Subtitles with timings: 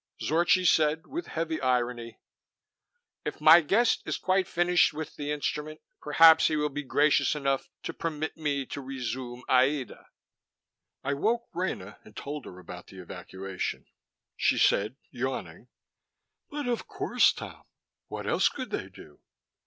[0.19, 2.17] Zorchi said with heavy irony,
[3.23, 7.69] "If my guest is quite finished with the instrument, perhaps he will be gracious enough
[7.83, 10.05] to permit me to resume Aïda."
[11.03, 13.85] I woke Rena and told her about the evacuation.
[14.35, 15.67] She said, yawning,
[16.49, 17.61] "But of course, Tom.
[18.07, 19.19] What else could they do?"